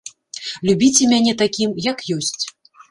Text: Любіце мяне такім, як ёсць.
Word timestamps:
Любіце 0.69 1.03
мяне 1.13 1.37
такім, 1.43 1.69
як 1.91 2.05
ёсць. 2.19 2.39